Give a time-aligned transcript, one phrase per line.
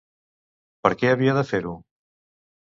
[0.87, 1.77] Per què havia de fer-ho?